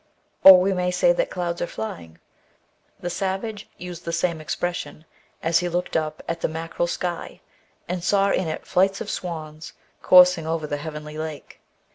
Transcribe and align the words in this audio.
Or 0.43 0.59
we 0.59 0.89
say 0.89 1.09
that 1.13 1.17
the 1.17 1.25
clouds 1.31 1.61
are 1.61 1.67
flying: 1.67 2.17
the 2.99 3.09
savage 3.11 3.69
used 3.77 4.03
the 4.03 4.11
same 4.11 4.41
expression, 4.41 5.05
as 5.43 5.59
he 5.59 5.69
looked 5.69 5.95
up 5.95 6.23
at 6.27 6.41
the 6.41 6.47
mackerel 6.47 6.87
sky, 6.87 7.39
and 7.87 8.03
saw 8.03 8.31
in 8.31 8.47
it 8.47 8.65
flights 8.65 8.99
of 8.99 9.11
swans 9.11 9.73
coursing 10.01 10.47
over 10.47 10.65
the 10.65 10.77
heavenly 10.77 11.19
lake. 11.19 11.59